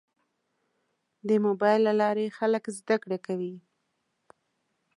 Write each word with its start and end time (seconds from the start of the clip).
د 1.27 1.29
موبایل 1.45 1.81
له 1.87 1.93
لارې 2.01 2.35
خلک 2.37 2.63
زده 2.77 2.95
کړه 3.03 3.17
کوي. 3.25 3.55